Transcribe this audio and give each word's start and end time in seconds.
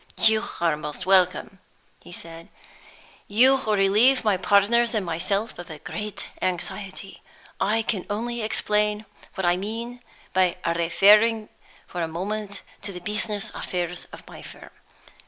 "You 0.17 0.43
are 0.59 0.75
most 0.75 1.05
welcome," 1.05 1.59
he 1.99 2.11
said. 2.11 2.49
"You 3.27 3.55
relieve 3.61 4.23
my 4.23 4.35
partners 4.35 4.95
and 4.95 5.05
myself 5.05 5.59
of 5.59 5.69
a 5.69 5.77
great 5.77 6.27
anxiety. 6.41 7.21
I 7.59 7.83
can 7.83 8.07
only 8.09 8.41
explain 8.41 9.05
what 9.35 9.45
I 9.45 9.57
mean 9.57 10.01
by 10.33 10.57
referring 10.65 11.49
for 11.85 12.01
a 12.01 12.07
moment 12.07 12.63
to 12.81 12.91
the 12.91 12.99
business 13.01 13.51
affairs 13.53 14.07
of 14.11 14.27
my 14.27 14.41
firm. 14.41 14.71